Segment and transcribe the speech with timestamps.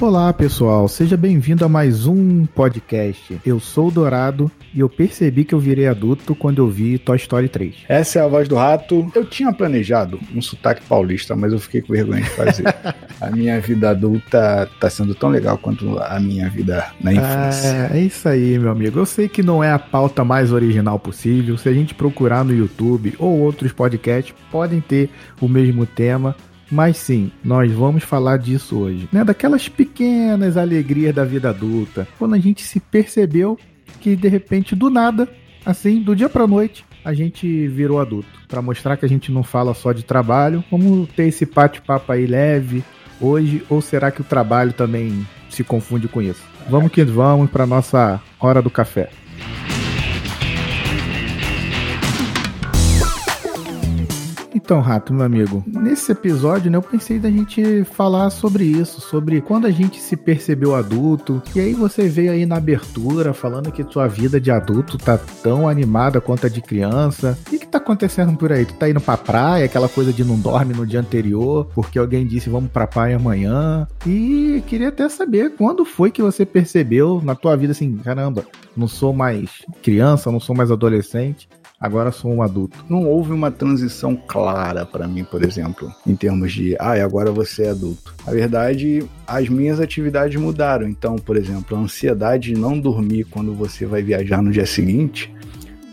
[0.00, 3.40] Olá pessoal, seja bem-vindo a mais um podcast.
[3.44, 7.16] Eu sou o Dourado e eu percebi que eu virei adulto quando eu vi Toy
[7.16, 7.74] Story 3.
[7.88, 9.10] Essa é a voz do rato.
[9.12, 12.62] Eu tinha planejado um sotaque paulista, mas eu fiquei com vergonha de fazer.
[13.20, 17.90] a minha vida adulta tá sendo tão legal quanto a minha vida na infância.
[17.92, 19.00] É, é isso aí, meu amigo.
[19.00, 21.58] Eu sei que não é a pauta mais original possível.
[21.58, 25.10] Se a gente procurar no YouTube ou outros podcasts, podem ter
[25.40, 26.36] o mesmo tema.
[26.70, 29.24] Mas sim, nós vamos falar disso hoje, né?
[29.24, 33.58] Daquelas pequenas alegrias da vida adulta, quando a gente se percebeu
[34.00, 35.28] que de repente do nada,
[35.64, 39.42] assim, do dia para noite, a gente virou adulto, para mostrar que a gente não
[39.42, 42.84] fala só de trabalho, vamos ter esse bate-papo aí leve
[43.20, 46.42] hoje, ou será que o trabalho também se confunde com isso?
[46.68, 49.10] Vamos que vamos para nossa hora do café.
[54.68, 59.40] Então, Rato, meu amigo, nesse episódio, né, eu pensei da gente falar sobre isso, sobre
[59.40, 61.42] quando a gente se percebeu adulto.
[61.56, 65.66] E aí você veio aí na abertura falando que sua vida de adulto tá tão
[65.66, 67.38] animada quanto a de criança.
[67.46, 68.66] O que, que tá acontecendo por aí?
[68.66, 72.26] Tu tá indo pra praia, aquela coisa de não dorme no dia anterior, porque alguém
[72.26, 73.88] disse vamos pra praia amanhã.
[74.06, 78.44] E queria até saber quando foi que você percebeu na tua vida assim, caramba,
[78.76, 79.48] não sou mais
[79.82, 81.48] criança, não sou mais adolescente
[81.80, 82.84] agora sou um adulto.
[82.88, 87.64] Não houve uma transição clara para mim, por exemplo, em termos de, ah, agora você
[87.64, 88.14] é adulto.
[88.26, 90.88] Na verdade, as minhas atividades mudaram.
[90.88, 95.32] Então, por exemplo, a ansiedade de não dormir quando você vai viajar no dia seguinte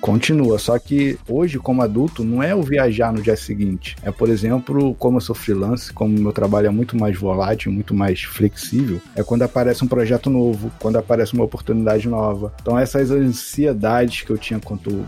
[0.05, 0.59] continua.
[0.59, 3.95] Só que hoje, como adulto, não é o viajar no dia seguinte.
[4.03, 7.91] É, por exemplo, como eu sou freelance, como meu trabalho é muito mais volátil, muito
[7.95, 12.53] mais flexível, é quando aparece um projeto novo, quando aparece uma oportunidade nova.
[12.61, 15.03] Então, essas ansiedades que eu tinha quanto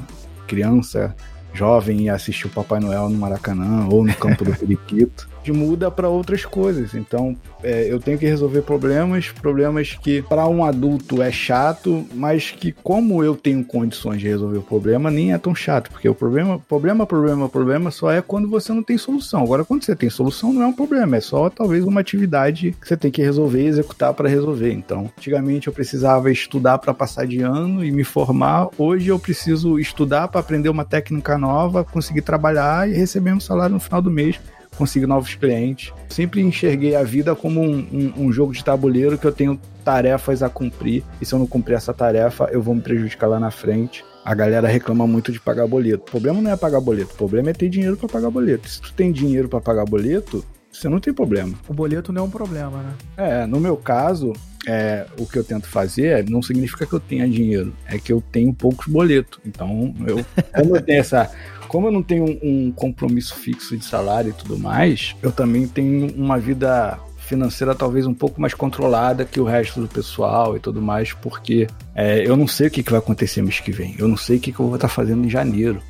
[0.47, 1.15] criança,
[1.53, 6.09] jovem e assistir o Papai Noel no Maracanã ou no campo do Periquito muda para
[6.09, 6.93] outras coisas.
[6.93, 12.51] Então, é, eu tenho que resolver problemas, problemas que para um adulto é chato, mas
[12.51, 16.15] que como eu tenho condições de resolver o problema, nem é tão chato, porque o
[16.15, 19.43] problema, problema, problema, problema só é quando você não tem solução.
[19.43, 22.87] Agora, quando você tem solução, não é um problema, é só talvez uma atividade que
[22.87, 24.71] você tem que resolver e executar para resolver.
[24.71, 28.69] Então, antigamente eu precisava estudar para passar de ano e me formar.
[28.77, 33.73] Hoje eu preciso estudar para aprender uma técnica nova, conseguir trabalhar e receber um salário
[33.73, 34.39] no final do mês
[34.77, 35.91] conseguir novos clientes.
[36.09, 40.43] Sempre enxerguei a vida como um, um, um, jogo de tabuleiro que eu tenho tarefas
[40.43, 43.51] a cumprir, e se eu não cumprir essa tarefa, eu vou me prejudicar lá na
[43.51, 44.03] frente.
[44.23, 46.03] A galera reclama muito de pagar boleto.
[46.03, 48.67] O problema não é pagar boleto, o problema é ter dinheiro para pagar boleto.
[48.69, 50.43] Se tu tem dinheiro para pagar boleto,
[50.77, 51.53] você não tem problema.
[51.67, 52.93] O boleto não é um problema, né?
[53.17, 54.33] É, no meu caso,
[54.67, 58.21] é, o que eu tento fazer não significa que eu tenha dinheiro, é que eu
[58.31, 59.39] tenho poucos boletos.
[59.45, 60.23] Então, eu,
[60.53, 61.31] como eu tenho essa
[61.67, 65.67] como eu não tenho um, um compromisso fixo de salário e tudo mais, eu também
[65.67, 70.61] tenho uma vida financeira talvez um pouco mais controlada que o resto do pessoal e
[70.61, 73.95] tudo mais, porque é, eu não sei o que, que vai acontecer mês que vem,
[73.99, 75.81] eu não sei o que, que eu vou estar fazendo em janeiro.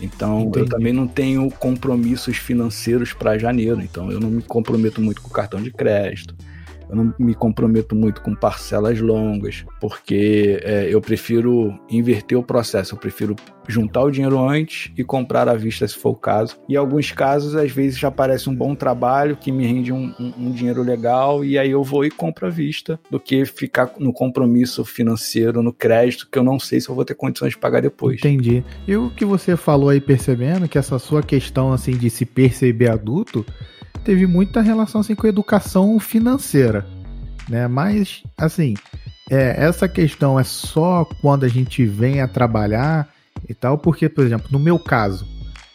[0.00, 0.58] Então Entendi.
[0.60, 5.28] eu também não tenho compromissos financeiros para janeiro, então eu não me comprometo muito com
[5.28, 6.34] cartão de crédito
[6.88, 12.94] eu não me comprometo muito com parcelas longas, porque é, eu prefiro inverter o processo,
[12.94, 13.36] eu prefiro
[13.66, 16.56] juntar o dinheiro antes e comprar à vista se for o caso.
[16.68, 20.14] E em alguns casos, às vezes já aparece um bom trabalho que me rende um,
[20.18, 23.92] um, um dinheiro legal e aí eu vou e compro à vista, do que ficar
[23.98, 27.58] no compromisso financeiro, no crédito, que eu não sei se eu vou ter condições de
[27.58, 28.18] pagar depois.
[28.18, 28.62] Entendi.
[28.86, 32.90] E o que você falou aí percebendo que essa sua questão assim de se perceber
[32.90, 33.44] adulto
[34.04, 36.86] teve muita relação assim, com educação financeira,
[37.48, 37.66] né?
[37.66, 38.74] Mas, assim,
[39.30, 43.08] é, essa questão é só quando a gente vem a trabalhar
[43.48, 45.26] e tal, porque, por exemplo, no meu caso,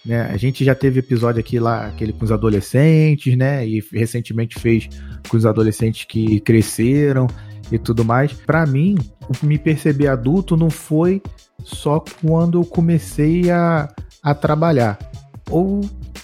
[0.05, 3.67] né, a gente já teve episódio aqui lá, aquele com os adolescentes, né?
[3.67, 4.87] E recentemente fez
[5.27, 7.27] com os adolescentes que cresceram
[7.71, 8.31] e tudo mais.
[8.33, 8.97] Para mim,
[9.43, 11.21] me perceber adulto não foi
[11.63, 13.87] só quando eu comecei a,
[14.23, 14.97] a trabalhar.
[15.49, 15.81] Ou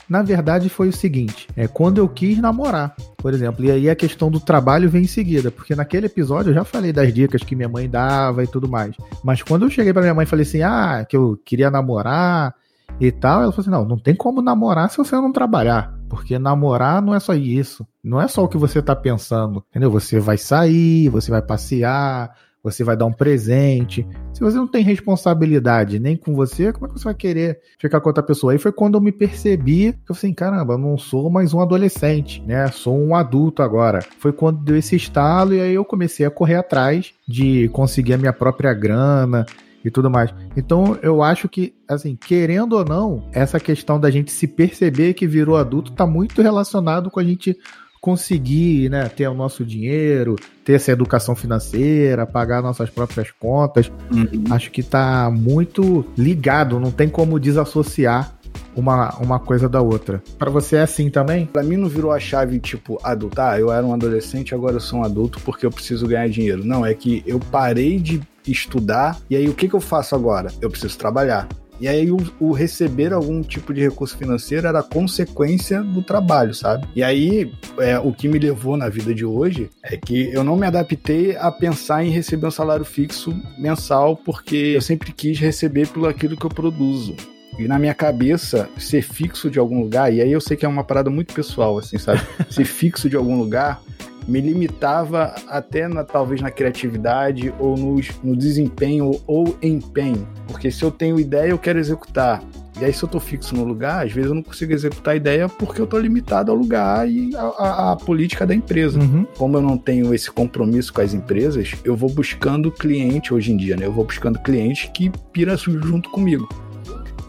[0.09, 3.95] na verdade foi o seguinte: é quando eu quis namorar, por exemplo, e aí a
[3.95, 7.55] questão do trabalho vem em seguida, porque naquele episódio eu já falei das dicas que
[7.55, 8.95] minha mãe dava e tudo mais.
[9.23, 12.53] Mas quando eu cheguei para minha mãe e falei assim: "Ah, que eu queria namorar
[12.99, 15.95] e tal", ela falou assim: "Não, não tem como namorar se você não trabalhar".
[16.07, 17.85] Porque namorar não é só isso.
[18.03, 19.63] Não é só o que você tá pensando.
[19.69, 19.89] Entendeu?
[19.91, 22.35] Você vai sair, você vai passear,
[22.65, 24.05] você vai dar um presente.
[24.33, 28.01] Se você não tem responsabilidade nem com você, como é que você vai querer ficar
[28.01, 28.53] com outra pessoa?
[28.53, 31.53] Aí foi quando eu me percebi que eu falei assim, caramba, eu não sou mais
[31.53, 32.67] um adolescente, né?
[32.69, 33.99] Sou um adulto agora.
[34.17, 38.17] Foi quando deu esse estalo e aí eu comecei a correr atrás de conseguir a
[38.17, 39.45] minha própria grana,
[39.85, 40.33] e tudo mais.
[40.57, 45.27] Então, eu acho que, assim, querendo ou não, essa questão da gente se perceber que
[45.27, 47.55] virou adulto tá muito relacionado com a gente
[48.05, 54.43] conseguir né, ter o nosso dinheiro, ter essa educação financeira, pagar nossas próprias contas, uhum.
[54.51, 58.37] acho que está muito ligado, não tem como desassociar
[58.75, 60.21] uma, uma coisa da outra.
[60.37, 61.47] Para você é assim também?
[61.47, 64.81] Para mim não virou a chave tipo adultar, ah, eu era um adolescente, agora eu
[64.81, 66.63] sou um adulto porque eu preciso ganhar dinheiro.
[66.63, 70.51] Não, é que eu parei de estudar e aí o que, que eu faço agora?
[70.61, 71.47] Eu preciso trabalhar.
[71.79, 76.87] E aí o, o, receber algum tipo de recurso financeiro era consequência do trabalho, sabe?
[76.95, 80.55] E aí é, o que me levou na vida de hoje é que eu não
[80.55, 85.87] me adaptei a pensar em receber um salário fixo mensal porque eu sempre quis receber
[85.87, 87.15] pelo aquilo que eu produzo.
[87.57, 90.69] E na minha cabeça, ser fixo de algum lugar, e aí eu sei que é
[90.69, 92.21] uma parada muito pessoal, assim, sabe?
[92.49, 93.81] ser fixo de algum lugar
[94.27, 100.27] me limitava até na, talvez na criatividade ou no, no desempenho ou empenho.
[100.47, 102.41] Porque se eu tenho ideia, eu quero executar.
[102.79, 105.17] E aí, se eu tô fixo no lugar, às vezes eu não consigo executar a
[105.17, 108.99] ideia porque eu tô limitado ao lugar e à política da empresa.
[108.99, 109.25] Uhum.
[109.37, 113.57] Como eu não tenho esse compromisso com as empresas, eu vou buscando cliente hoje em
[113.57, 113.85] dia, né?
[113.85, 116.49] Eu vou buscando cliente que pira junto comigo.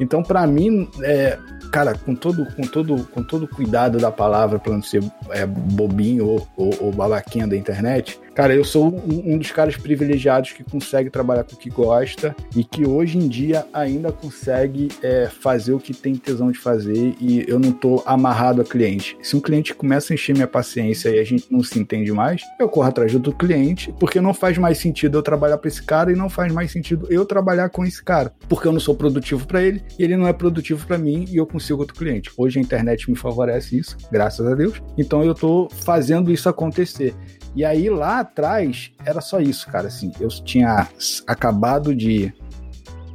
[0.00, 1.38] Então, para mim, é,
[1.76, 6.26] cara, com todo, com todo, com todo cuidado da palavra para não ser é, bobinho
[6.26, 10.62] ou, ou, ou babaquinha da internet, Cara, eu sou um, um dos caras privilegiados que
[10.62, 15.72] consegue trabalhar com o que gosta e que hoje em dia ainda consegue é, fazer
[15.72, 19.16] o que tem tesão de fazer e eu não tô amarrado a cliente.
[19.22, 22.42] Se um cliente começa a encher minha paciência e a gente não se entende mais,
[22.60, 26.12] eu corro atrás do cliente, porque não faz mais sentido eu trabalhar para esse cara
[26.12, 29.46] e não faz mais sentido eu trabalhar com esse cara, porque eu não sou produtivo
[29.46, 32.30] para ele e ele não é produtivo para mim e eu consigo outro cliente.
[32.36, 34.82] Hoje a internet me favorece isso, graças a Deus.
[34.98, 37.14] Então eu tô fazendo isso acontecer.
[37.56, 39.88] E aí lá atrás era só isso, cara.
[39.88, 40.86] Assim, eu tinha
[41.26, 42.32] acabado de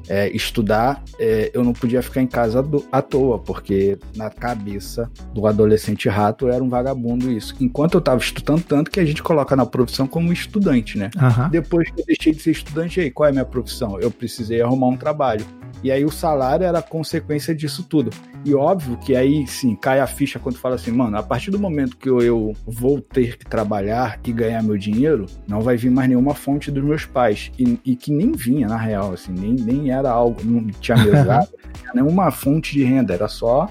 [0.10, 5.10] é, estudar, é, eu não podia ficar em casa do, à toa, porque na cabeça
[5.34, 7.56] do adolescente rato era um vagabundo isso.
[7.62, 11.12] Enquanto eu estava estudando tanto que a gente coloca na profissão como estudante, né?
[11.16, 11.50] Uhum.
[11.50, 14.00] Depois que eu deixei de ser estudante, aí, qual é a minha profissão?
[14.00, 15.46] Eu precisei arrumar um trabalho.
[15.84, 18.12] E aí o salário era consequência disso tudo.
[18.46, 21.60] E óbvio que aí sim cai a ficha quando fala assim, mano, a partir do
[21.60, 26.08] momento que eu vou ter que trabalhar e ganhar meu dinheiro, não vai vir mais
[26.08, 27.52] nenhuma fonte dos meus pais.
[27.58, 31.50] E, e que nem vinha, na real, assim, nem, nem era algo, não tinha mesado,
[31.94, 33.70] nenhuma fonte de renda, era só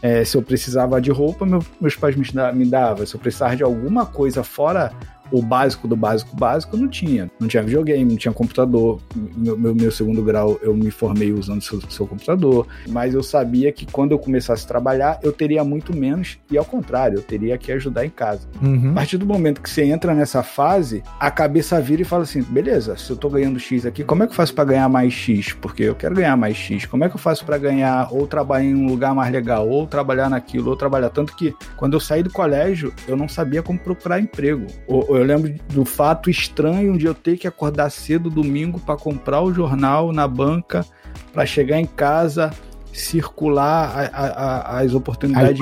[0.00, 2.24] é, se eu precisava de roupa, meu, meus pais me,
[2.54, 3.04] me davam.
[3.04, 4.92] Se eu precisava de alguma coisa fora
[5.30, 7.30] o básico do básico básico não tinha.
[7.38, 9.00] Não tinha videogame, não tinha computador.
[9.36, 12.66] Meu, meu, meu segundo grau eu me formei usando seu, seu computador.
[12.88, 16.38] Mas eu sabia que quando eu começasse a trabalhar, eu teria muito menos.
[16.50, 18.48] E ao contrário, eu teria que ajudar em casa.
[18.62, 18.90] Uhum.
[18.92, 22.42] A partir do momento que você entra nessa fase, a cabeça vira e fala assim:
[22.42, 25.12] beleza, se eu tô ganhando X aqui, como é que eu faço para ganhar mais
[25.12, 25.52] X?
[25.52, 26.86] Porque eu quero ganhar mais X.
[26.86, 29.86] Como é que eu faço para ganhar ou trabalhar em um lugar mais legal, ou
[29.86, 31.10] trabalhar naquilo, ou trabalhar.
[31.10, 34.66] Tanto que quando eu saí do colégio, eu não sabia como procurar emprego.
[34.86, 39.42] Ou, eu lembro do fato estranho de eu ter que acordar cedo domingo para comprar
[39.42, 40.84] o jornal na banca,
[41.32, 42.50] para chegar em casa,
[42.92, 45.60] circular a, a, as oportunidades.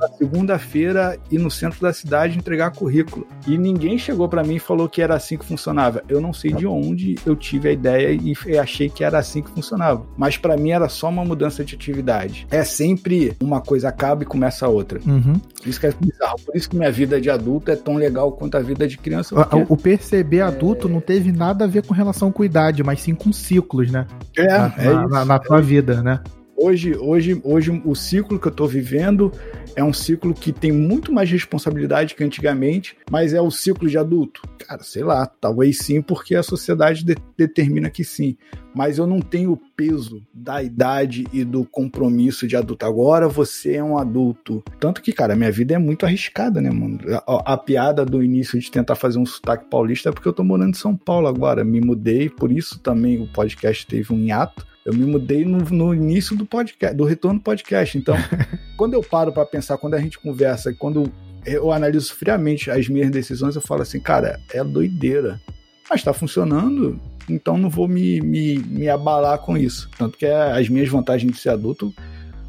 [0.00, 3.26] Na segunda-feira ir no centro da cidade entregar currículo.
[3.46, 6.02] E ninguém chegou para mim e falou que era assim que funcionava.
[6.08, 9.50] Eu não sei de onde eu tive a ideia e achei que era assim que
[9.50, 10.04] funcionava.
[10.16, 12.46] Mas para mim era só uma mudança de atividade.
[12.50, 15.00] É sempre uma coisa acaba e começa a outra.
[15.06, 15.40] Uhum.
[15.64, 16.40] Isso que é bizarro.
[16.44, 19.34] Por isso que minha vida de adulto é tão legal quanto a vida de criança.
[19.34, 20.42] O, o perceber é...
[20.42, 24.06] adulto não teve nada a ver com relação com idade, mas sim com ciclos, né?
[24.36, 26.20] É, na, é na, na, na tua vida, né?
[26.56, 29.32] Hoje, hoje, hoje o ciclo que eu estou vivendo
[29.74, 33.98] é um ciclo que tem muito mais responsabilidade que antigamente, mas é o ciclo de
[33.98, 34.42] adulto.
[34.58, 38.36] Cara, sei lá, talvez sim, porque a sociedade de determina que sim.
[38.74, 42.86] Mas eu não tenho o peso da idade e do compromisso de adulto.
[42.86, 44.62] Agora você é um adulto.
[44.80, 46.98] Tanto que, cara, minha vida é muito arriscada, né, mano?
[47.26, 50.42] A, a piada do início de tentar fazer um sotaque paulista é porque eu tô
[50.42, 51.64] morando em São Paulo agora.
[51.64, 55.94] Me mudei, por isso também o podcast teve um hiato eu me mudei no, no
[55.94, 57.96] início do podcast, do retorno do podcast.
[57.96, 58.16] Então,
[58.76, 61.10] quando eu paro para pensar, quando a gente conversa, quando
[61.46, 65.40] eu analiso friamente as minhas decisões, eu falo assim, cara, é doideira.
[65.88, 69.88] Mas está funcionando, então não vou me, me, me abalar com isso.
[69.96, 71.92] Tanto que as minhas vantagens de ser adulto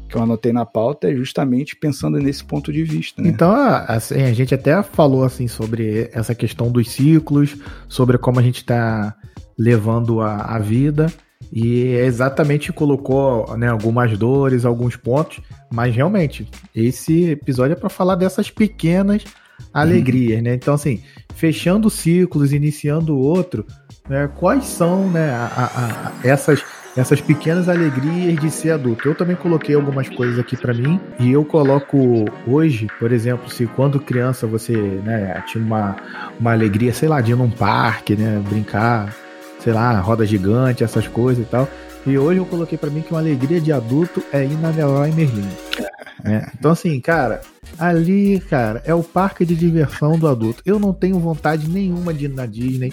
[0.08, 3.20] que eu anotei na pauta é justamente pensando nesse ponto de vista.
[3.20, 3.28] Né?
[3.28, 3.52] Então,
[3.88, 7.56] assim, a gente até falou assim sobre essa questão dos ciclos,
[7.88, 9.16] sobre como a gente está
[9.58, 11.12] levando a, a vida.
[11.52, 15.40] E exatamente colocou né, algumas dores, alguns pontos,
[15.70, 19.24] mas realmente, esse episódio é para falar dessas pequenas
[19.72, 20.54] alegrias, né?
[20.54, 21.02] Então, assim,
[21.34, 23.66] fechando ciclos, iniciando outro,
[24.08, 26.62] né, quais são né, a, a, essas
[26.96, 29.08] essas pequenas alegrias de ser adulto.
[29.08, 33.66] Eu também coloquei algumas coisas aqui para mim e eu coloco hoje, por exemplo, se
[33.66, 35.96] quando criança você, né, tinha uma,
[36.38, 39.12] uma alegria, sei lá, de ir num parque, né, brincar,
[39.58, 41.68] sei lá, roda gigante, essas coisas e tal.
[42.06, 45.10] E hoje eu coloquei para mim que uma alegria de adulto é ir na Leroy
[45.10, 45.48] Merlin.
[46.24, 46.50] É.
[46.58, 47.42] Então, assim, cara,
[47.78, 50.62] ali, cara, é o parque de diversão do adulto.
[50.64, 52.92] Eu não tenho vontade nenhuma de ir na Disney.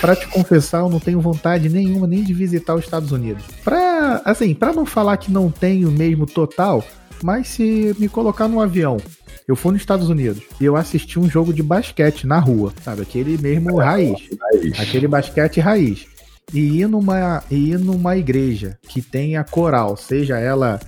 [0.00, 3.44] Pra te confessar, eu não tenho vontade nenhuma nem de visitar os Estados Unidos.
[3.62, 6.84] Pra, assim, pra não falar que não tenho mesmo total,
[7.22, 8.96] mas se me colocar num avião,
[9.46, 13.02] eu fui nos Estados Unidos e eu assisti um jogo de basquete na rua, sabe?
[13.02, 14.28] Aquele mesmo raiz.
[14.78, 16.06] Aquele basquete raiz
[16.52, 20.80] e ir numa, ir numa igreja que tenha coral, seja ela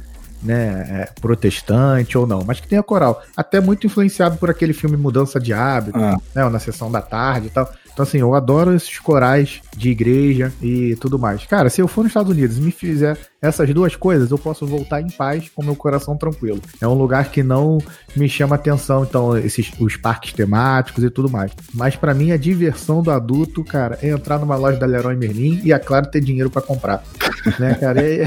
[0.45, 3.23] né, é, protestante ou não, mas que tenha coral.
[3.37, 6.19] Até muito influenciado por aquele filme Mudança de Hábito, ah.
[6.35, 7.69] né, na sessão da tarde e tal.
[7.93, 11.47] Então, assim, eu adoro esses corais de igreja e tudo mais.
[11.47, 14.67] Cara, se eu for nos Estados Unidos e me fizer essas duas coisas, eu posso
[14.67, 16.61] voltar em paz com meu coração tranquilo.
[16.81, 17.79] É um lugar que não
[18.17, 21.53] me chama atenção, então, esses os parques temáticos e tudo mais.
[21.73, 25.61] Mas para mim, a diversão do adulto, cara, é entrar numa loja da Leroy Merlin
[25.63, 27.03] e, é claro, ter dinheiro para comprar.
[27.61, 28.03] né, cara?
[28.03, 28.25] E...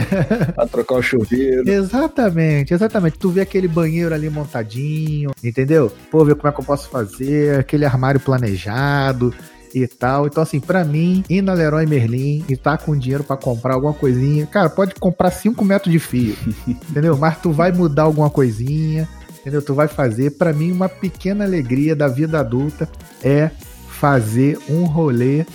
[0.54, 1.68] pra trocar o chuveiro.
[1.68, 3.18] Exatamente, exatamente.
[3.18, 5.92] Tu vê aquele banheiro ali montadinho, entendeu?
[6.12, 9.34] Pô, ver como é que eu posso fazer, aquele armário planejado
[9.74, 10.28] e tal.
[10.28, 13.94] Então, assim, para mim, ir na Leroy Merlin e tá com dinheiro para comprar alguma
[13.94, 16.36] coisinha, cara, pode comprar 5 metros de fio,
[16.68, 17.18] entendeu?
[17.18, 19.08] Mas tu vai mudar alguma coisinha,
[19.40, 19.62] entendeu?
[19.62, 20.32] Tu vai fazer.
[20.32, 22.90] para mim, uma pequena alegria da vida adulta
[23.24, 23.50] é
[23.88, 25.46] fazer um rolê,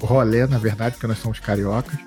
[0.00, 1.98] rolê, na verdade, porque nós somos cariocas,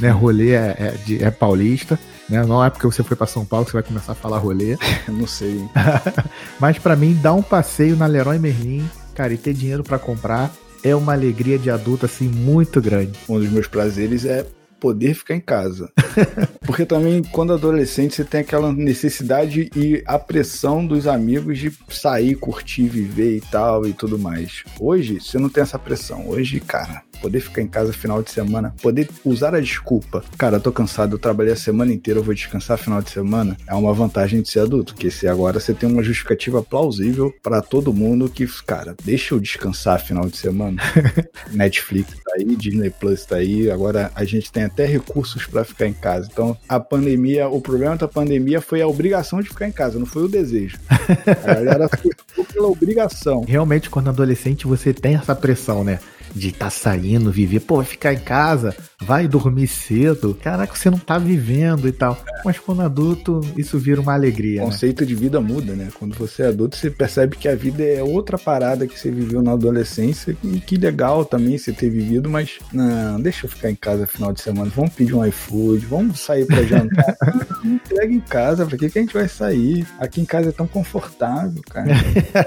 [0.00, 0.10] né?
[0.10, 1.98] Rolê é, é, de, é paulista.
[2.28, 2.44] Né?
[2.44, 4.76] Não é porque você foi para São Paulo que você vai começar a falar rolê.
[5.08, 5.64] Não sei.
[6.58, 10.50] Mas para mim, dar um passeio na Leroy Merlin, cara, e ter dinheiro para comprar
[10.88, 13.18] é uma alegria de adulto assim muito grande.
[13.28, 14.46] Um dos meus prazeres é
[14.78, 15.90] poder ficar em casa.
[16.64, 22.34] Porque também, quando adolescente, você tem aquela necessidade e a pressão dos amigos de sair,
[22.36, 24.64] curtir, viver e tal e tudo mais.
[24.78, 26.28] Hoje, você não tem essa pressão.
[26.28, 30.60] Hoje, cara, poder ficar em casa final de semana, poder usar a desculpa, cara, eu
[30.60, 33.92] tô cansado, eu trabalhei a semana inteira, eu vou descansar final de semana, é uma
[33.92, 38.28] vantagem de ser adulto, que se agora você tem uma justificativa plausível para todo mundo
[38.28, 40.80] que, cara, deixa eu descansar final de semana.
[41.52, 45.86] Netflix tá aí, Disney Plus tá aí, agora a gente tem até recursos para ficar
[45.86, 46.28] em casa.
[46.30, 50.06] Então, a pandemia, o problema da pandemia foi a obrigação de ficar em casa, não
[50.06, 50.78] foi o desejo.
[51.44, 53.44] A galera ficou pela obrigação.
[53.46, 55.98] Realmente, quando adolescente, você tem essa pressão, né?
[56.36, 60.36] De estar tá saindo, viver, pô, vai ficar em casa, vai dormir cedo.
[60.40, 62.18] Caraca, você não tá vivendo e tal.
[62.44, 64.60] Mas quando adulto, isso vira uma alegria.
[64.62, 64.70] O né?
[64.70, 65.06] conceito né?
[65.06, 65.88] de vida muda, né?
[65.98, 69.42] Quando você é adulto, você percebe que a vida é outra parada que você viveu
[69.42, 70.36] na adolescência.
[70.44, 74.32] E que legal também você ter vivido, mas não, deixa eu ficar em casa final
[74.32, 74.70] de semana.
[74.74, 77.16] Vamos pedir um iFood, vamos sair pra jantar.
[77.74, 79.86] Entrega em casa, pra que, que a gente vai sair?
[79.98, 81.88] Aqui em casa é tão confortável, cara.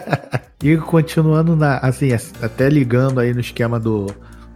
[0.63, 2.09] e continuando na, assim,
[2.41, 4.07] até ligando aí no esquema do,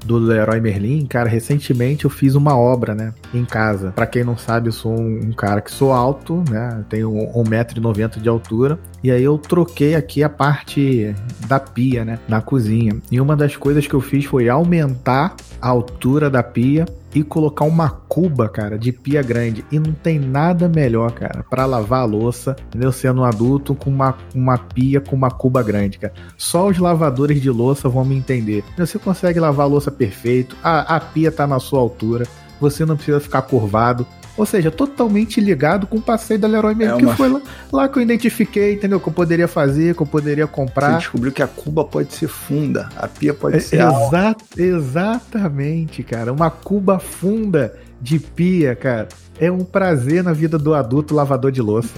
[0.06, 3.92] do Leroy Merlin, cara, recentemente eu fiz uma obra, né, em casa.
[3.92, 8.20] Para quem não sabe, eu sou um, um, cara que sou alto, né, tenho 1,90m
[8.20, 11.14] de altura, e aí eu troquei aqui a parte
[11.46, 12.96] da pia, né, na cozinha.
[13.12, 17.66] E uma das coisas que eu fiz foi aumentar a altura da pia e colocar
[17.66, 19.64] uma cuba, cara, de pia grande.
[19.72, 22.92] E não tem nada melhor, cara, para lavar a louça, entendeu?
[22.92, 26.14] Sendo um adulto com uma, uma pia com uma cuba grande, cara.
[26.38, 28.64] Só os lavadores de louça vão me entender.
[28.78, 32.26] Você consegue lavar a louça perfeito, a, a pia tá na sua altura,
[32.60, 34.08] você não precisa ficar curvado.
[34.36, 37.12] Ou seja, totalmente ligado com o passeio da Leroy mesmo, é uma...
[37.12, 39.00] que foi lá, lá, que eu identifiquei, entendeu?
[39.00, 40.94] Que eu poderia fazer, que eu poderia comprar.
[40.94, 46.02] Você descobriu que a cuba pode ser funda, a pia pode é, ser exa Exatamente,
[46.02, 46.34] cara.
[46.34, 49.08] Uma cuba funda de pia, cara.
[49.40, 51.94] É um prazer na vida do adulto lavador de louça.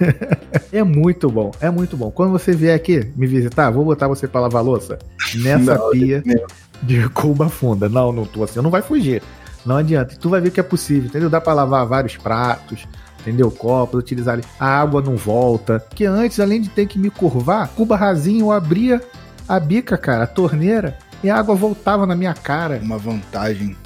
[0.72, 2.10] é muito bom, é muito bom.
[2.10, 4.98] Quando você vier aqui me visitar, vou botar você para lavar louça
[5.36, 6.22] nessa não, pia
[6.82, 7.88] de cuba funda.
[7.88, 9.22] Não, não tô assim, não vai fugir.
[9.64, 10.16] Não adianta.
[10.16, 11.30] Tu vai ver que é possível, entendeu?
[11.30, 12.86] Dá para lavar vários pratos,
[13.20, 13.50] entendeu?
[13.50, 14.44] Copos, utilizar ali.
[14.58, 15.84] A água não volta.
[15.94, 19.00] Que antes, além de ter que me curvar, cuba rasinho, eu abria
[19.48, 22.80] a bica, cara, a torneira, e a água voltava na minha cara.
[22.82, 23.76] Uma vantagem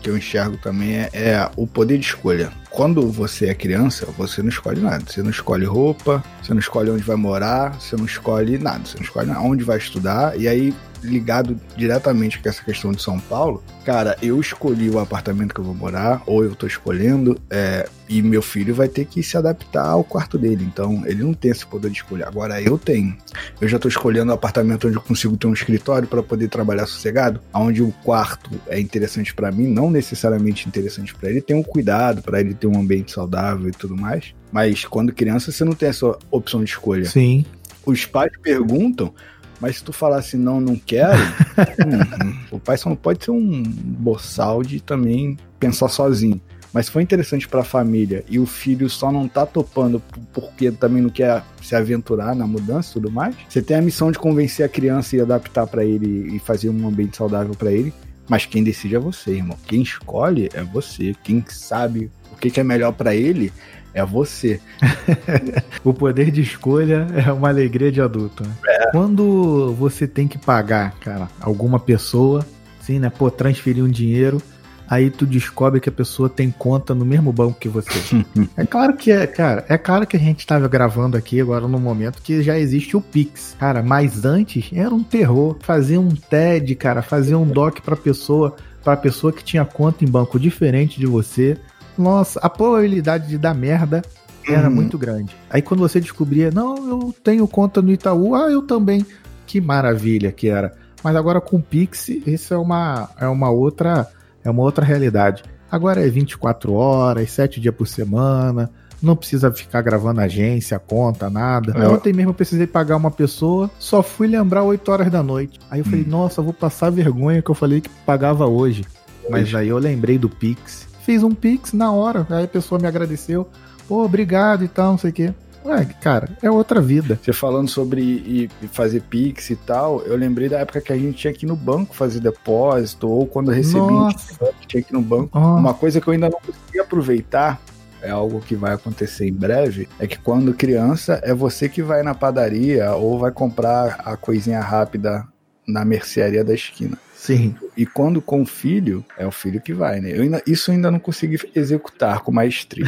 [0.00, 2.50] que eu enxergo também é, é o poder de escolha.
[2.70, 5.04] Quando você é criança, você não escolhe nada.
[5.06, 8.84] Você não escolhe roupa, você não escolhe onde vai morar, você não escolhe nada.
[8.84, 10.38] Você não escolhe onde vai estudar.
[10.38, 10.72] E aí
[11.02, 15.64] ligado diretamente com essa questão de São Paulo, cara, eu escolhi o apartamento que eu
[15.64, 19.86] vou morar, ou eu tô escolhendo, é, e meu filho vai ter que se adaptar
[19.86, 20.64] ao quarto dele.
[20.64, 22.24] Então, ele não tem esse poder de escolher.
[22.24, 23.16] Agora eu tenho.
[23.60, 26.86] Eu já tô escolhendo o apartamento onde eu consigo ter um escritório para poder trabalhar
[26.86, 31.62] sossegado, onde o quarto é interessante para mim, não necessariamente interessante para ele, tem um
[31.62, 34.34] cuidado para ele ter um ambiente saudável e tudo mais.
[34.52, 37.04] Mas quando criança, você não tem essa opção de escolha.
[37.04, 37.44] Sim.
[37.86, 39.12] Os pais perguntam,
[39.60, 41.18] mas se tu falar assim, não, não quero,
[41.84, 46.40] hum, o pai só não pode ser um boçal de também pensar sozinho.
[46.72, 50.00] Mas se for interessante para a família e o filho só não tá topando
[50.32, 54.12] porque também não quer se aventurar na mudança e tudo mais, você tem a missão
[54.12, 57.92] de convencer a criança e adaptar para ele e fazer um ambiente saudável para ele.
[58.30, 59.58] Mas quem decide é você, irmão.
[59.66, 61.16] Quem escolhe é você.
[61.24, 63.52] Quem sabe o que, que é melhor para ele
[63.92, 64.60] é você.
[65.82, 68.44] o poder de escolha é uma alegria de adulto.
[68.44, 68.54] Né?
[68.68, 68.90] É.
[68.92, 72.46] Quando você tem que pagar, cara, alguma pessoa,
[72.80, 73.10] assim, né?
[73.10, 74.40] Pô, transferir um dinheiro,
[74.90, 77.90] aí tu descobre que a pessoa tem conta no mesmo banco que você.
[78.56, 81.78] é claro que é, cara, é claro que a gente estava gravando aqui agora no
[81.78, 83.56] momento que já existe o Pix.
[83.58, 85.56] Cara, mas antes era um terror.
[85.60, 90.08] Fazer um TED, cara, fazer um DOC pra pessoa, pra pessoa que tinha conta em
[90.08, 91.56] banco diferente de você
[92.00, 94.02] nossa, a probabilidade de dar merda
[94.48, 94.74] era uhum.
[94.74, 95.36] muito grande.
[95.50, 99.04] Aí quando você descobria, não, eu tenho conta no Itaú, ah, eu também.
[99.46, 100.74] Que maravilha que era.
[101.04, 104.08] Mas agora com o Pix, isso é uma, é uma outra
[104.44, 105.42] é uma outra realidade.
[105.70, 108.70] Agora é 24 horas, 7 dias por semana,
[109.02, 111.72] não precisa ficar gravando agência, conta, nada.
[111.72, 111.88] É.
[111.88, 115.60] Ontem mesmo eu precisei pagar uma pessoa, só fui lembrar 8 horas da noite.
[115.70, 116.08] Aí eu falei, hum.
[116.08, 118.84] nossa, vou passar vergonha que eu falei que pagava hoje.
[119.22, 119.30] hoje.
[119.30, 122.24] Mas aí eu lembrei do Pix fiz um Pix na hora.
[122.30, 123.48] Aí a pessoa me agradeceu.
[123.88, 125.34] Pô, obrigado e tal, não sei o quê.
[125.64, 127.18] Ué, cara, é outra vida.
[127.22, 131.32] Você falando sobre fazer Pix e tal, eu lembrei da época que a gente tinha
[131.32, 134.52] que ir no banco fazer depósito, ou quando eu recebi Nossa.
[134.66, 135.38] tinha que ir no banco.
[135.38, 135.56] Oh.
[135.56, 137.60] Uma coisa que eu ainda não consegui aproveitar,
[138.02, 142.02] é algo que vai acontecer em breve, é que quando criança, é você que vai
[142.02, 145.26] na padaria ou vai comprar a coisinha rápida
[145.68, 146.96] na mercearia da esquina.
[147.20, 147.54] Sim.
[147.76, 150.10] E quando com o filho, é o filho que vai, né?
[150.10, 152.86] Eu ainda, isso eu ainda não consegui executar com maestria.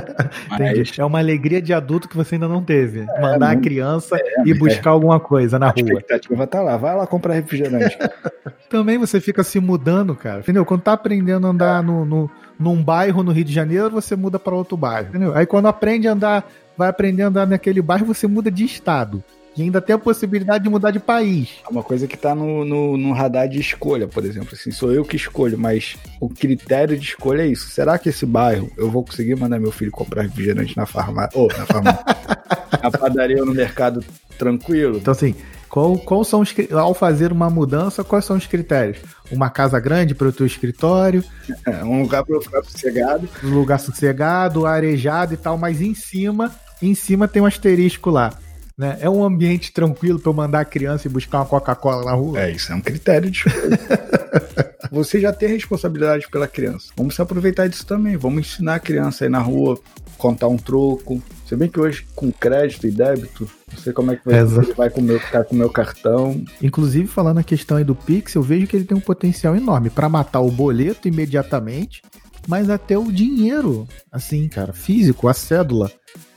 [0.48, 0.98] Mas...
[0.98, 3.00] É uma alegria de adulto que você ainda não teve.
[3.00, 4.92] É, Mandar a criança é, e buscar é.
[4.94, 5.76] alguma coisa na a rua.
[5.76, 6.78] A expectativa vai estar tá lá.
[6.78, 7.98] Vai lá comprar refrigerante.
[8.70, 10.40] Também você fica se mudando, cara.
[10.40, 10.64] Entendeu?
[10.64, 14.38] Quando tá aprendendo a andar no, no, num bairro no Rio de Janeiro, você muda
[14.38, 15.08] para outro bairro.
[15.10, 15.36] Entendeu?
[15.36, 19.22] Aí quando aprende a andar, vai aprender a andar naquele bairro, você muda de estado.
[19.56, 21.60] E ainda tem a possibilidade de mudar de país.
[21.64, 24.50] É uma coisa que está no, no, no, radar de escolha, por exemplo.
[24.52, 27.70] Assim, sou eu que escolho, mas o critério de escolha é isso.
[27.70, 31.38] Será que esse bairro eu vou conseguir mandar meu filho comprar refrigerante na farmácia?
[31.38, 32.04] Ou na farmácia.
[32.82, 34.04] na padaria ou no mercado
[34.36, 34.98] tranquilo?
[34.98, 35.34] Então, assim,
[35.74, 38.98] qual, qual são os, ao fazer uma mudança, quais são os critérios?
[39.30, 41.24] Uma casa grande para o teu escritório,
[41.66, 45.92] é, um lugar para eu ficar sossegado, um lugar sossegado, arejado e tal, mas em
[45.92, 48.38] cima, em cima tem um asterisco lá.
[48.76, 48.98] Né?
[49.00, 52.40] É um ambiente tranquilo para eu mandar a criança e buscar uma Coca-Cola na rua?
[52.40, 53.44] É, isso é um critério de
[54.90, 56.88] Você já tem responsabilidade pela criança.
[56.96, 58.16] Vamos se aproveitar disso também.
[58.16, 59.78] Vamos ensinar a criança aí na rua,
[60.18, 61.22] contar um troco.
[61.46, 64.72] Se bem que hoje, com crédito e débito, não sei como é que vai, ele
[64.74, 66.42] vai com meu, ficar com o meu cartão.
[66.62, 69.90] Inclusive, falando a questão aí do Pix, eu vejo que ele tem um potencial enorme
[69.90, 72.02] para matar o boleto imediatamente,
[72.46, 75.90] mas até o dinheiro, assim, cara, físico, a cédula.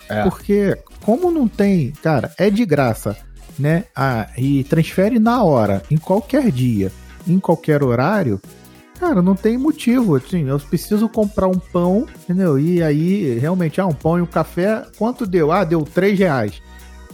[0.10, 0.24] É.
[0.24, 3.17] Porque, como não tem, cara, é de graça,
[3.58, 3.86] né?
[3.96, 6.91] Ah, e transfere na hora, em qualquer dia,
[7.28, 8.39] em qualquer horário.
[9.00, 10.15] Cara, não tem motivo.
[10.15, 12.58] Assim, eu preciso comprar um pão, entendeu?
[12.58, 15.52] E aí, realmente, ah, um pão e um café, quanto deu?
[15.52, 16.62] Ah, deu 3 reais.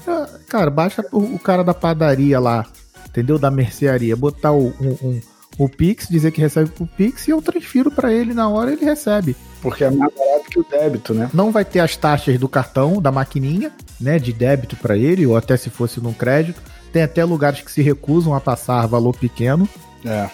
[0.08, 2.65] Ah, cara, baixa o, cara da padaria lá,
[3.08, 3.38] entendeu?
[3.38, 5.21] Da mercearia, botar um, um,
[5.57, 8.83] o Pix, dizer que recebe pro Pix e eu transfiro para ele na hora ele
[8.83, 9.35] recebe.
[9.61, 11.29] Porque é mais barato que o débito, né?
[11.33, 15.37] Não vai ter as taxas do cartão, da maquininha, né, de débito para ele, ou
[15.37, 16.61] até se fosse num crédito.
[16.91, 19.67] Tem até lugares que se recusam a passar valor pequeno.
[20.05, 20.29] É.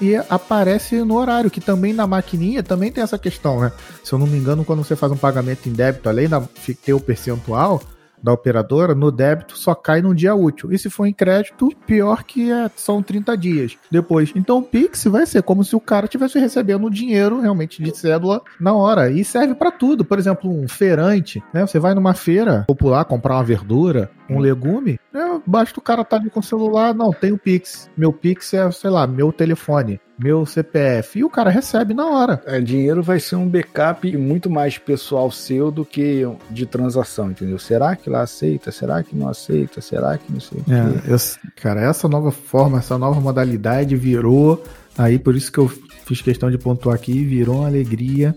[0.00, 3.70] E aparece no horário, que também na maquininha também tem essa questão, né?
[4.02, 6.92] Se eu não me engano, quando você faz um pagamento em débito, além de ter
[6.92, 7.80] o percentual,
[8.22, 10.72] da operadora no débito só cai num dia útil.
[10.72, 14.32] E se for em crédito, pior que é, são 30 dias depois.
[14.34, 18.42] Então o Pix vai ser como se o cara estivesse recebendo dinheiro realmente de cédula
[18.60, 19.10] na hora.
[19.10, 20.04] E serve para tudo.
[20.04, 21.66] Por exemplo, um feirante, né?
[21.66, 26.16] Você vai numa feira popular comprar uma verdura, um legume, é basta o cara estar
[26.16, 27.90] tá ali com o celular, não, tem o Pix.
[27.96, 31.18] Meu Pix é, sei lá, meu telefone, meu CPF.
[31.18, 32.42] E o cara recebe na hora.
[32.46, 37.58] É, dinheiro vai ser um backup muito mais pessoal seu do que de transação, entendeu?
[37.58, 38.70] Será que lá aceita?
[38.70, 39.80] Será que não aceita?
[39.80, 41.16] Será que não sei é, eu,
[41.56, 44.62] cara, essa nova forma, essa nova modalidade virou.
[44.96, 45.68] Aí por isso que eu
[46.04, 48.34] fiz questão de pontuar aqui, virou uma alegria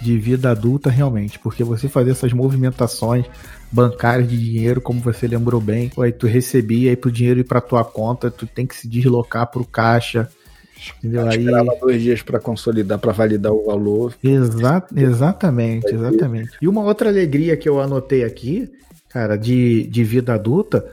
[0.00, 3.26] de vida adulta realmente, porque você fazer essas movimentações
[3.70, 7.60] bancárias de dinheiro, como você lembrou bem, aí tu recebia aí pro dinheiro ir para
[7.60, 10.28] tua conta, tu tem que se deslocar pro caixa,
[10.98, 11.22] entendeu?
[11.22, 14.14] Eu aí esperava dois dias para consolidar, para validar o valor.
[14.22, 16.52] Exa exatamente, exatamente.
[16.62, 18.70] E uma outra alegria que eu anotei aqui,
[19.08, 20.84] cara, de, de vida adulta,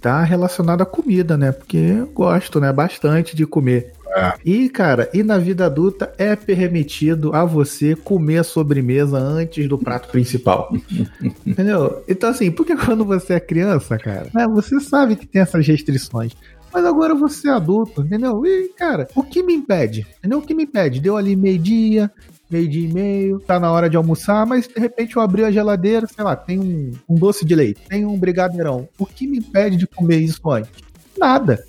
[0.00, 1.52] tá relacionada à comida, né?
[1.52, 3.92] Porque eu gosto, né, bastante de comer.
[4.14, 4.34] É.
[4.44, 9.78] E, cara, e na vida adulta é permitido a você comer a sobremesa antes do
[9.78, 10.74] prato principal.
[11.46, 12.02] Entendeu?
[12.06, 16.32] Então, assim, porque quando você é criança, cara, né, você sabe que tem essas restrições.
[16.72, 18.46] Mas agora você é adulto, entendeu?
[18.46, 20.06] E, cara, o que me impede?
[20.18, 20.38] Entendeu?
[20.38, 21.00] O que me impede?
[21.00, 22.10] Deu ali meio-dia,
[22.50, 26.06] meio-dia e meio, tá na hora de almoçar, mas de repente eu abri a geladeira,
[26.06, 28.88] sei lá, tem um, um doce de leite, tem um brigadeirão.
[28.98, 30.70] O que me impede de comer isso antes?
[31.18, 31.62] Nada.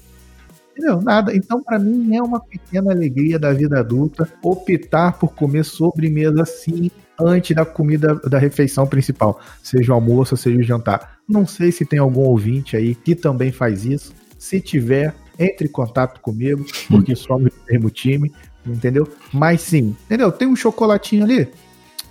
[0.74, 1.00] Entendeu?
[1.02, 1.36] Nada.
[1.36, 6.90] Então, para mim, é uma pequena alegria da vida adulta optar por comer sobremesa assim
[7.20, 11.20] antes da comida da refeição principal, seja o almoço, seja o jantar.
[11.28, 14.14] Não sei se tem algum ouvinte aí que também faz isso.
[14.38, 18.32] Se tiver, entre em contato comigo, porque somos do mesmo time,
[18.66, 19.08] entendeu?
[19.32, 20.32] Mas sim, entendeu?
[20.32, 21.48] Tem um chocolatinho ali.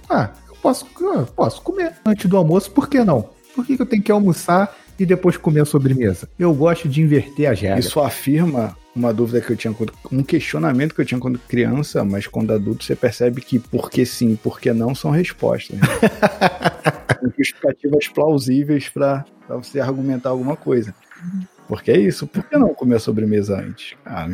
[0.08, 3.28] Ah, eu posso, eu posso comer antes do almoço, por que não?
[3.54, 6.28] Por que, que eu tenho que almoçar e depois comer a sobremesa.
[6.38, 7.86] Eu gosto de inverter as regras.
[7.86, 12.04] Isso afirma uma dúvida que eu tinha quando, um questionamento que eu tinha quando criança,
[12.04, 15.76] mas quando adulto você percebe que porque sim, porque não são respostas.
[15.76, 15.82] Né?
[17.36, 20.94] justificativas plausíveis para você argumentar alguma coisa.
[21.66, 23.96] Porque é isso, por que não comer a sobremesa antes?
[24.04, 24.26] Ah,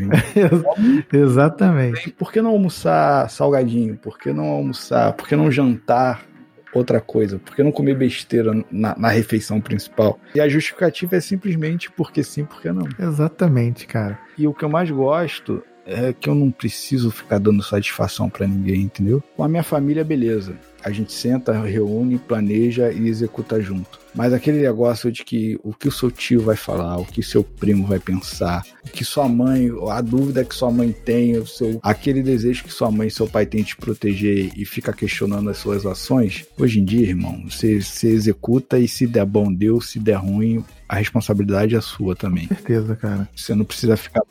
[1.12, 2.10] Exatamente.
[2.10, 3.96] Por que não almoçar salgadinho?
[3.96, 5.12] Por que não almoçar?
[5.12, 6.27] Por que não jantar
[6.72, 7.38] outra coisa?
[7.38, 10.18] Por que não comer besteira na, na, refeição principal?
[10.34, 12.86] E a justificativa é simplesmente porque sim, porque não.
[12.98, 14.18] Exatamente, cara.
[14.36, 18.46] E o que eu mais gosto é que eu não preciso ficar dando satisfação para
[18.46, 19.22] ninguém, entendeu?
[19.36, 20.54] Com a minha família, beleza.
[20.84, 23.98] A gente senta, reúne, planeja e executa junto.
[24.14, 27.44] Mas aquele negócio de que o que o seu tio vai falar, o que seu
[27.44, 31.78] primo vai pensar, o que sua mãe, a dúvida que sua mãe tem, o seu,
[31.82, 35.50] aquele desejo que sua mãe e seu pai têm de te proteger e fica questionando
[35.50, 39.80] as suas ações, hoje em dia, irmão, você, você executa e se der bom, deu,
[39.80, 42.46] se der ruim, a responsabilidade é sua também.
[42.46, 43.28] Com certeza, cara.
[43.36, 44.22] Você não precisa ficar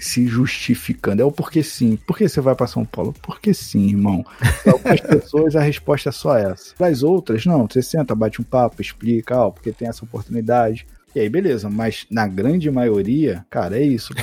[0.00, 1.20] se justificando.
[1.20, 1.96] É o porquê sim.
[2.06, 3.14] Por que você vai para São Paulo?
[3.20, 4.24] Porque sim, irmão.
[4.64, 6.74] Para algumas pessoas a resposta é só essa.
[6.76, 7.68] Para as outras, não.
[7.68, 10.86] Você senta, bate um papo, explica, ó, porque tem essa oportunidade.
[11.14, 14.14] E aí, beleza, mas na grande maioria, cara, é isso.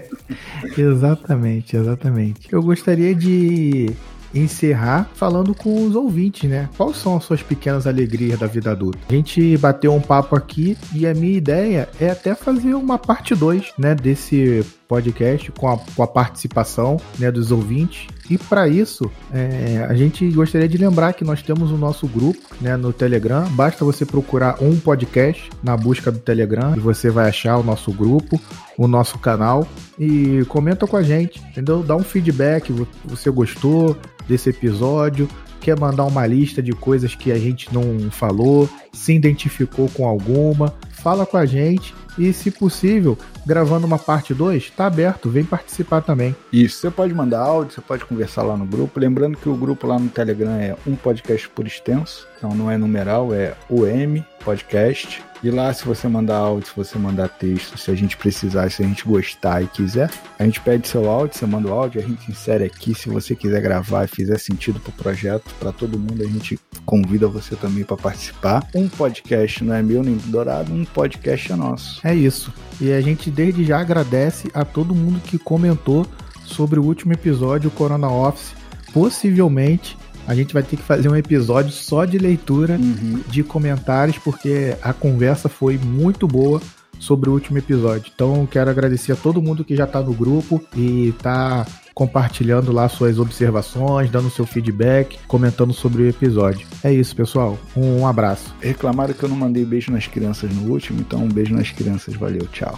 [0.76, 2.46] exatamente, exatamente.
[2.52, 3.90] Eu gostaria de
[4.34, 6.68] encerrar falando com os ouvintes, né?
[6.76, 8.98] Quais são as suas pequenas alegrias da vida adulta?
[9.08, 13.34] A gente bateu um papo aqui e a minha ideia é até fazer uma parte
[13.34, 18.08] 2, né, desse podcast com a, com a participação né, dos ouvintes.
[18.28, 22.40] E para isso, é, a gente gostaria de lembrar que nós temos o nosso grupo
[22.60, 23.48] né, no Telegram.
[23.50, 27.92] Basta você procurar um podcast na busca do Telegram e você vai achar o nosso
[27.92, 28.40] grupo,
[28.76, 29.64] o nosso canal
[29.96, 31.84] e comenta com a gente, entendeu?
[31.84, 32.72] Dá um feedback,
[33.04, 35.28] você gostou desse episódio,
[35.60, 40.74] quer mandar uma lista de coisas que a gente não falou, se identificou com alguma,
[40.90, 46.02] fala com a gente e, se possível, gravando uma parte 2, tá aberto, vem participar
[46.02, 46.34] também.
[46.52, 48.98] Isso, você pode mandar áudio, você pode conversar lá no grupo.
[48.98, 52.76] Lembrando que o grupo lá no Telegram é um podcast por extenso, então não é
[52.76, 55.22] numeral, é OM podcast.
[55.42, 58.82] E lá, se você mandar áudio, se você mandar texto, se a gente precisar, se
[58.82, 62.04] a gente gostar e quiser, a gente pede seu áudio, você manda o áudio, a
[62.04, 62.94] gente insere aqui.
[62.94, 67.26] Se você quiser gravar e fizer sentido pro projeto, para todo mundo, a gente convida
[67.26, 68.68] você também para participar.
[68.74, 72.06] Um podcast não é meu nem do Dourado, um podcast é nosso.
[72.06, 72.52] É isso.
[72.78, 76.06] E a gente desde já agradece a todo mundo que comentou
[76.44, 78.54] sobre o último episódio, o Corona Office.
[78.92, 79.96] Possivelmente
[80.30, 83.20] a gente vai ter que fazer um episódio só de leitura uhum.
[83.26, 86.62] de comentários, porque a conversa foi muito boa
[87.00, 88.12] sobre o último episódio.
[88.14, 92.88] Então, quero agradecer a todo mundo que já está no grupo e está compartilhando lá
[92.88, 96.64] suas observações, dando seu feedback, comentando sobre o episódio.
[96.84, 97.58] É isso, pessoal.
[97.76, 98.54] Um abraço.
[98.62, 102.14] Reclamaram que eu não mandei beijo nas crianças no último, então um beijo nas crianças.
[102.14, 102.76] Valeu, tchau.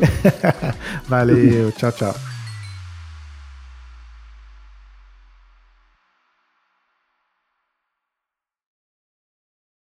[1.06, 2.31] Valeu, tchau, tchau.